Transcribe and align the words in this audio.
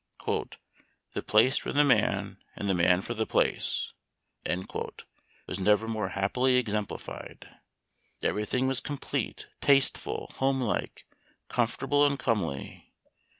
"The 1.13 1.21
place 1.23 1.57
for 1.57 1.71
the 1.71 1.83
man, 1.83 2.39
and 2.55 2.67
the 2.67 2.73
man 2.73 3.03
for 3.03 3.13
the 3.13 3.27
place," 3.27 3.93
was 5.45 5.59
never 5.59 5.87
more 5.87 6.09
happily 6.09 6.55
exemplified. 6.57 7.47
Every 8.23 8.45
thing 8.45 8.67
was 8.67 8.79
complete, 8.79 9.45
tasteful, 9.61 10.31
home 10.37 10.59
like, 10.59 11.05
com 11.49 11.67
fortable, 11.67 12.07
and 12.07 12.17
comely. 12.17 12.91